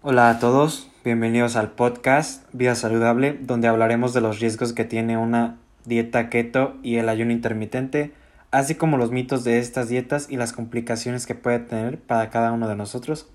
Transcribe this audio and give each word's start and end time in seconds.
Hola 0.00 0.30
a 0.30 0.38
todos, 0.38 0.88
bienvenidos 1.02 1.56
al 1.56 1.72
podcast 1.72 2.44
Vida 2.52 2.76
Saludable, 2.76 3.36
donde 3.40 3.66
hablaremos 3.66 4.14
de 4.14 4.20
los 4.20 4.38
riesgos 4.38 4.72
que 4.72 4.84
tiene 4.84 5.18
una 5.18 5.58
dieta 5.86 6.30
keto 6.30 6.76
y 6.84 6.98
el 6.98 7.08
ayuno 7.08 7.32
intermitente, 7.32 8.12
así 8.52 8.76
como 8.76 8.96
los 8.96 9.10
mitos 9.10 9.42
de 9.42 9.58
estas 9.58 9.88
dietas 9.88 10.28
y 10.30 10.36
las 10.36 10.52
complicaciones 10.52 11.26
que 11.26 11.34
puede 11.34 11.58
tener 11.58 11.98
para 11.98 12.30
cada 12.30 12.52
uno 12.52 12.68
de 12.68 12.76
nosotros, 12.76 13.28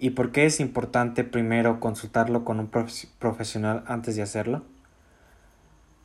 y 0.00 0.10
por 0.10 0.32
qué 0.32 0.46
es 0.46 0.58
importante 0.58 1.22
primero 1.22 1.78
consultarlo 1.78 2.44
con 2.44 2.58
un 2.58 2.68
profesional 3.20 3.84
antes 3.86 4.16
de 4.16 4.22
hacerlo. 4.22 4.64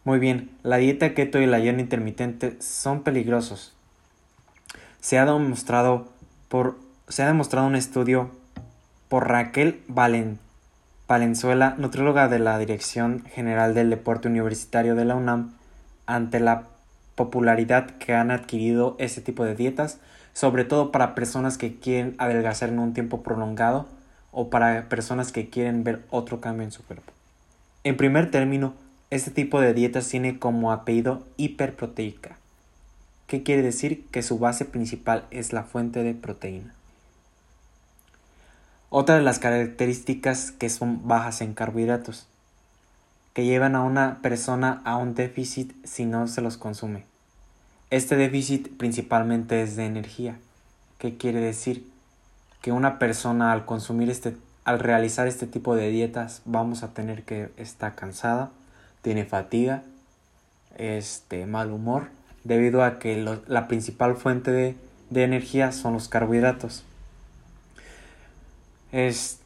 Muy 0.04 0.20
bien, 0.20 0.52
la 0.62 0.78
dieta 0.78 1.16
keto 1.16 1.42
y 1.42 1.46
el 1.46 1.54
ayuno 1.56 1.80
intermitente 1.80 2.58
son 2.62 3.02
peligrosos. 3.02 3.74
Se 5.02 5.18
ha 5.18 5.26
demostrado 5.26 6.10
por 6.48 6.78
se 7.08 7.24
ha 7.24 7.28
demostrado 7.28 7.66
un 7.66 7.76
estudio 7.76 8.30
por 9.14 9.30
Raquel 9.30 9.80
Valenzuela, 11.08 11.76
nutrióloga 11.78 12.28
de 12.30 12.40
la 12.40 12.58
Dirección 12.58 13.24
General 13.26 13.76
del 13.76 13.92
Deporte 13.92 14.28
Universitario 14.28 14.96
de 14.96 15.06
la 15.06 15.14
UNAM, 15.14 15.54
ante 16.08 16.40
la 16.40 16.64
popularidad 17.14 17.92
que 18.00 18.16
han 18.16 18.32
adquirido 18.32 18.96
este 18.98 19.22
tipo 19.22 19.46
de 19.46 19.54
dietas, 19.54 20.00
sobre 20.34 20.66
todo 20.66 20.92
para 20.92 21.14
personas 21.14 21.60
que 21.60 21.76
quieren 21.76 22.16
adelgazar 22.18 22.70
en 22.70 22.80
un 22.80 22.96
tiempo 22.96 23.22
prolongado 23.22 23.86
o 24.32 24.50
para 24.50 24.90
personas 24.90 25.32
que 25.32 25.48
quieren 25.48 25.84
ver 25.84 26.02
otro 26.10 26.42
cambio 26.42 26.64
en 26.64 26.72
su 26.72 26.84
cuerpo. 26.84 27.14
En 27.84 27.98
primer 27.98 28.32
término, 28.32 28.74
este 29.12 29.30
tipo 29.30 29.62
de 29.62 29.76
dietas 29.76 30.10
tiene 30.10 30.40
como 30.40 30.72
apellido 30.72 31.22
hiperproteica. 31.38 32.38
¿Qué 33.28 33.44
quiere 33.44 33.62
decir? 33.62 34.08
Que 34.10 34.24
su 34.24 34.40
base 34.40 34.66
principal 34.66 35.26
es 35.30 35.54
la 35.54 35.62
fuente 35.62 36.02
de 36.02 36.16
proteína. 36.16 36.74
Otra 38.96 39.16
de 39.16 39.24
las 39.24 39.40
características 39.40 40.52
que 40.52 40.70
son 40.70 41.08
bajas 41.08 41.42
en 41.42 41.56
carbohidratos, 41.56 42.28
que 43.34 43.44
llevan 43.44 43.76
a 43.76 43.82
una 43.82 44.20
persona 44.22 44.84
a 44.86 44.98
un 44.98 45.16
déficit 45.16 45.74
si 45.84 46.06
no 46.06 46.28
se 46.28 46.42
los 46.42 46.58
consume. 46.58 47.04
Este 47.90 48.16
déficit 48.16 48.78
principalmente 48.78 49.64
es 49.64 49.76
de 49.76 49.88
energía. 49.88 50.38
¿Qué 51.00 51.18
quiere 51.18 51.40
decir? 51.40 51.90
Que 52.62 52.72
una 52.72 53.00
persona 53.00 53.52
al 53.52 53.66
consumir 53.66 54.12
este, 54.12 54.38
al 54.64 54.78
realizar 54.78 55.26
este 55.26 55.48
tipo 55.48 55.76
de 55.76 55.90
dietas, 55.90 56.44
vamos 56.46 56.84
a 56.84 56.94
tener 56.94 57.24
que 57.24 57.50
estar 57.58 57.96
cansada, 57.96 58.52
tiene 59.02 59.26
fatiga, 59.26 59.82
este, 60.78 61.48
mal 61.48 61.72
humor, 61.72 62.10
debido 62.44 62.84
a 62.84 63.00
que 63.00 63.26
la 63.48 63.68
principal 63.68 64.16
fuente 64.16 64.52
de, 64.52 64.76
de, 65.10 65.24
energía 65.24 65.72
son 65.72 65.94
los 65.94 66.10
carbohidratos. 66.10 66.84
Es, 68.94 69.42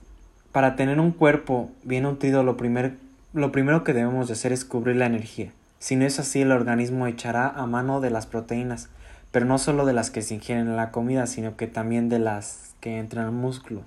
para 0.52 0.76
tener 0.76 1.00
un 1.00 1.12
cuerpo 1.12 1.72
bien 1.84 2.04
nutrido, 2.04 2.44
lo, 2.44 2.58
primer, 2.58 2.98
lo 3.34 3.52
primero 3.52 3.84
que 3.84 3.94
debemos 3.94 4.28
de 4.28 4.34
hacer 4.34 4.52
es 4.52 4.64
cubrir 4.64 4.98
la 4.98 5.08
energía. 5.08 5.52
Si 5.80 5.96
no 5.96 6.06
es 6.06 6.20
así, 6.20 6.42
el 6.42 6.52
organismo 6.52 7.08
echará 7.08 7.48
a 7.48 7.66
mano 7.66 8.00
de 8.00 8.12
las 8.12 8.28
proteínas, 8.28 8.90
pero 9.32 9.48
no 9.48 9.58
solo 9.58 9.88
de 9.88 9.94
las 9.94 10.12
que 10.12 10.22
se 10.22 10.36
ingieren 10.36 10.68
en 10.68 10.76
la 10.76 10.92
comida, 10.92 11.26
sino 11.26 11.58
que 11.58 11.66
también 11.66 12.10
de 12.10 12.20
las 12.20 12.76
que 12.82 13.00
entran 13.00 13.26
al 13.26 13.32
músculo. 13.32 13.82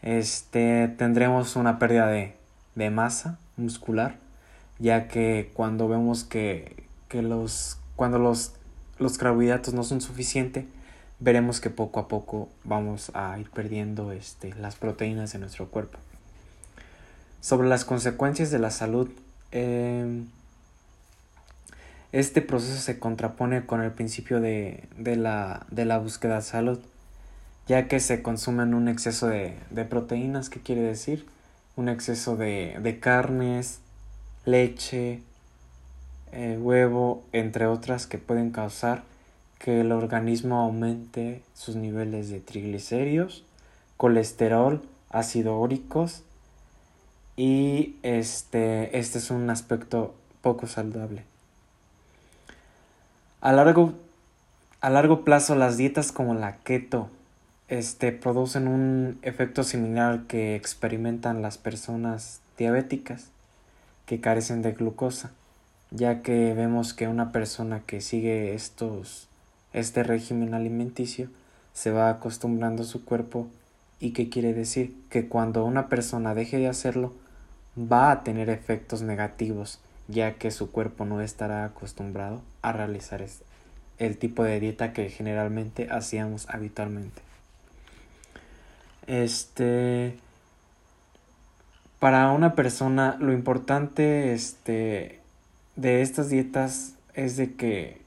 Este, 0.00 0.88
tendremos 0.88 1.56
una 1.56 1.78
pérdida 1.78 2.06
de, 2.06 2.34
de 2.74 2.88
masa 2.88 3.38
muscular 3.58 4.14
ya 4.80 5.08
que 5.08 5.50
cuando 5.54 5.88
vemos 5.88 6.24
que, 6.24 6.84
los, 7.12 7.78
cuando 7.96 8.18
los, 8.18 8.54
los 8.98 9.18
carbohidratos 9.18 9.74
no 9.74 9.84
son 9.84 10.00
suficientes, 10.00 10.64
veremos 11.20 11.60
que 11.60 11.70
poco 11.70 12.00
a 12.00 12.08
poco 12.08 12.48
vamos 12.64 13.12
a 13.14 13.38
ir 13.38 13.50
perdiendo 13.50 14.10
este, 14.10 14.54
las 14.54 14.76
proteínas 14.76 15.32
de 15.32 15.38
nuestro 15.38 15.68
cuerpo. 15.68 15.98
Sobre 17.40 17.68
las 17.68 17.84
consecuencias 17.84 18.50
de 18.50 18.58
la 18.58 18.70
salud, 18.70 19.10
em, 19.52 20.26
este 22.12 22.42
proceso 22.42 22.80
se 22.80 22.98
contrapone 22.98 23.66
con 23.66 23.82
el 23.82 23.92
principio 23.92 24.40
de, 24.40 24.88
la, 24.98 25.66
de 25.70 25.84
la 25.84 25.98
búsqueda 25.98 26.36
de 26.36 26.42
salud, 26.42 26.80
ya 27.68 27.86
que 27.86 28.00
se 28.00 28.22
consumen 28.22 28.74
un 28.74 28.88
exceso 28.88 29.28
de, 29.28 29.56
de 29.70 29.84
proteínas, 29.84 30.50
¿qué 30.50 30.60
quiere 30.60 30.82
decir? 30.82 31.26
Un 31.76 31.88
exceso 31.88 32.36
de, 32.36 32.78
de 32.82 32.98
carnes, 32.98 33.80
leche, 34.44 35.22
eh, 36.32 36.58
huevo, 36.60 37.24
entre 37.32 37.66
otras 37.66 38.06
que 38.06 38.18
pueden 38.18 38.50
causar 38.50 39.02
que 39.60 39.82
el 39.82 39.92
organismo 39.92 40.58
aumente 40.58 41.42
sus 41.54 41.76
niveles 41.76 42.30
de 42.30 42.40
triglicéridos, 42.40 43.44
colesterol, 43.98 44.82
ácido 45.10 45.58
úricos 45.58 46.22
y 47.36 47.96
este, 48.02 48.98
este 48.98 49.18
es 49.18 49.30
un 49.30 49.50
aspecto 49.50 50.14
poco 50.40 50.66
saludable. 50.66 51.24
A 53.42 53.52
largo, 53.52 53.92
a 54.80 54.88
largo 54.88 55.24
plazo 55.24 55.54
las 55.54 55.76
dietas 55.76 56.10
como 56.10 56.34
la 56.34 56.56
keto 56.56 57.10
este, 57.68 58.12
producen 58.12 58.66
un 58.66 59.18
efecto 59.20 59.62
similar 59.62 60.22
que 60.26 60.56
experimentan 60.56 61.42
las 61.42 61.58
personas 61.58 62.40
diabéticas 62.56 63.28
que 64.06 64.22
carecen 64.22 64.62
de 64.62 64.72
glucosa, 64.72 65.32
ya 65.90 66.22
que 66.22 66.54
vemos 66.54 66.94
que 66.94 67.08
una 67.08 67.30
persona 67.30 67.80
que 67.86 68.00
sigue 68.00 68.54
estos 68.54 69.29
este 69.72 70.02
régimen 70.02 70.54
alimenticio 70.54 71.28
se 71.72 71.90
va 71.90 72.10
acostumbrando 72.10 72.84
su 72.84 73.04
cuerpo 73.04 73.48
y 73.98 74.12
qué 74.12 74.28
quiere 74.28 74.54
decir 74.54 74.94
que 75.08 75.28
cuando 75.28 75.64
una 75.64 75.88
persona 75.88 76.34
deje 76.34 76.58
de 76.58 76.68
hacerlo 76.68 77.12
va 77.76 78.10
a 78.10 78.24
tener 78.24 78.50
efectos 78.50 79.02
negativos 79.02 79.80
ya 80.08 80.34
que 80.34 80.50
su 80.50 80.72
cuerpo 80.72 81.04
no 81.04 81.20
estará 81.20 81.64
acostumbrado 81.64 82.42
a 82.62 82.72
realizar 82.72 83.24
el 83.98 84.18
tipo 84.18 84.42
de 84.42 84.58
dieta 84.58 84.92
que 84.92 85.08
generalmente 85.08 85.88
hacíamos 85.90 86.48
habitualmente. 86.48 87.22
Este 89.06 90.16
para 92.00 92.32
una 92.32 92.54
persona 92.54 93.16
lo 93.20 93.32
importante 93.32 94.32
este, 94.32 95.20
de 95.76 96.00
estas 96.00 96.30
dietas 96.30 96.94
es 97.14 97.36
de 97.36 97.54
que, 97.54 97.99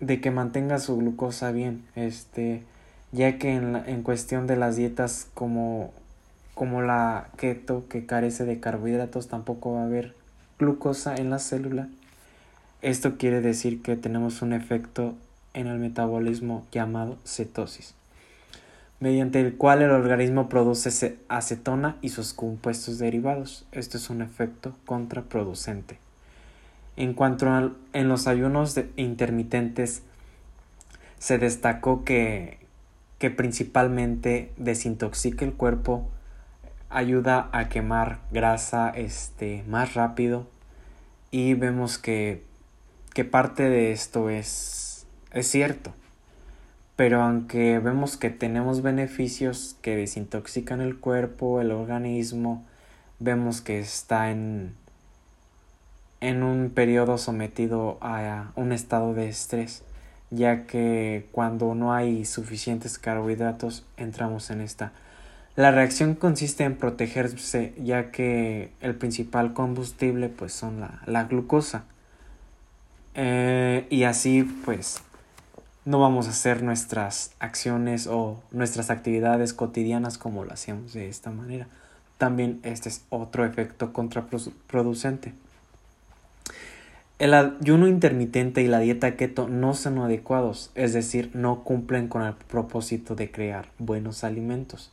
de 0.00 0.20
que 0.20 0.30
mantenga 0.30 0.78
su 0.78 0.96
glucosa 0.96 1.52
bien, 1.52 1.84
este, 1.94 2.62
ya 3.12 3.38
que 3.38 3.54
en, 3.54 3.76
en 3.76 4.02
cuestión 4.02 4.46
de 4.46 4.56
las 4.56 4.76
dietas 4.76 5.28
como, 5.34 5.92
como 6.54 6.82
la 6.82 7.28
keto 7.36 7.86
que 7.88 8.06
carece 8.06 8.44
de 8.44 8.60
carbohidratos 8.60 9.28
tampoco 9.28 9.74
va 9.74 9.82
a 9.82 9.86
haber 9.86 10.14
glucosa 10.58 11.14
en 11.16 11.30
la 11.30 11.38
célula. 11.38 11.88
Esto 12.82 13.16
quiere 13.16 13.40
decir 13.40 13.82
que 13.82 13.96
tenemos 13.96 14.42
un 14.42 14.52
efecto 14.52 15.14
en 15.54 15.68
el 15.68 15.78
metabolismo 15.78 16.66
llamado 16.70 17.16
cetosis 17.24 17.94
mediante 19.04 19.38
el 19.38 19.56
cual 19.56 19.82
el 19.82 19.90
organismo 19.90 20.48
produce 20.48 21.18
acetona 21.28 21.96
y 22.00 22.08
sus 22.08 22.32
compuestos 22.32 22.98
derivados. 22.98 23.66
Esto 23.70 23.98
es 23.98 24.08
un 24.08 24.22
efecto 24.22 24.74
contraproducente. 24.86 25.98
En 26.96 27.14
cuanto 27.14 27.48
a 27.50 27.72
en 27.92 28.08
los 28.08 28.26
ayunos 28.26 28.78
intermitentes, 28.96 30.02
se 31.18 31.38
destacó 31.38 32.04
que, 32.04 32.58
que 33.18 33.30
principalmente 33.30 34.52
desintoxica 34.56 35.44
el 35.44 35.54
cuerpo, 35.54 36.08
ayuda 36.90 37.48
a 37.52 37.68
quemar 37.68 38.20
grasa 38.30 38.90
este, 38.90 39.64
más 39.68 39.94
rápido 39.94 40.46
y 41.32 41.54
vemos 41.54 41.98
que, 41.98 42.44
que 43.12 43.24
parte 43.24 43.68
de 43.68 43.90
esto 43.90 44.30
es, 44.30 45.06
es 45.32 45.48
cierto. 45.48 45.92
Pero 46.94 47.22
aunque 47.22 47.80
vemos 47.80 48.16
que 48.16 48.30
tenemos 48.30 48.82
beneficios 48.82 49.76
que 49.82 49.96
desintoxican 49.96 50.80
el 50.80 51.00
cuerpo, 51.00 51.60
el 51.60 51.72
organismo, 51.72 52.64
vemos 53.18 53.60
que 53.60 53.80
está 53.80 54.30
en, 54.30 54.76
en 56.24 56.42
un 56.42 56.70
periodo 56.70 57.18
sometido 57.18 57.98
a 58.00 58.50
un 58.56 58.72
estado 58.72 59.12
de 59.12 59.28
estrés, 59.28 59.82
ya 60.30 60.64
que 60.64 61.28
cuando 61.32 61.74
no 61.74 61.92
hay 61.92 62.24
suficientes 62.24 62.98
carbohidratos 62.98 63.84
entramos 63.98 64.50
en 64.50 64.62
esta. 64.62 64.92
La 65.54 65.70
reacción 65.70 66.14
consiste 66.14 66.64
en 66.64 66.76
protegerse, 66.76 67.74
ya 67.76 68.10
que 68.10 68.72
el 68.80 68.94
principal 68.94 69.52
combustible 69.52 70.30
pues 70.30 70.54
son 70.54 70.80
la, 70.80 71.02
la 71.04 71.24
glucosa. 71.24 71.84
Eh, 73.14 73.86
y 73.90 74.04
así 74.04 74.44
pues 74.64 75.02
no 75.84 76.00
vamos 76.00 76.26
a 76.26 76.30
hacer 76.30 76.62
nuestras 76.62 77.32
acciones 77.38 78.06
o 78.06 78.42
nuestras 78.50 78.88
actividades 78.88 79.52
cotidianas 79.52 80.16
como 80.16 80.44
lo 80.44 80.54
hacíamos 80.54 80.94
de 80.94 81.10
esta 81.10 81.30
manera. 81.30 81.68
También 82.16 82.60
este 82.62 82.88
es 82.88 83.04
otro 83.10 83.44
efecto 83.44 83.92
contraproducente. 83.92 85.34
El 87.18 87.32
ayuno 87.32 87.86
intermitente 87.86 88.62
y 88.62 88.66
la 88.66 88.80
dieta 88.80 89.14
keto 89.16 89.46
no 89.48 89.74
son 89.74 89.98
adecuados, 89.98 90.72
es 90.74 90.92
decir, 90.92 91.30
no 91.32 91.62
cumplen 91.62 92.08
con 92.08 92.22
el 92.22 92.34
propósito 92.34 93.14
de 93.14 93.30
crear 93.30 93.68
buenos 93.78 94.24
alimentos. 94.24 94.90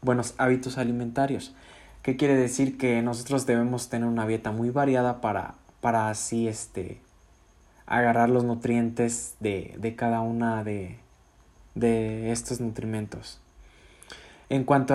buenos 0.00 0.34
hábitos 0.38 0.78
alimentarios. 0.78 1.54
¿Qué 2.02 2.16
quiere 2.16 2.36
decir? 2.36 2.78
Que 2.78 3.02
nosotros 3.02 3.46
debemos 3.46 3.88
tener 3.88 4.06
una 4.08 4.26
dieta 4.26 4.52
muy 4.52 4.70
variada 4.70 5.20
para, 5.20 5.54
para 5.80 6.08
así 6.08 6.46
este, 6.46 7.00
agarrar 7.86 8.30
los 8.30 8.44
nutrientes 8.44 9.34
de, 9.40 9.74
de 9.78 9.96
cada 9.96 10.20
una 10.20 10.62
de, 10.62 10.98
de 11.74 12.30
estos 12.30 12.60
nutrimentos. 12.60 13.40
En 14.48 14.62
cuanto 14.62 14.94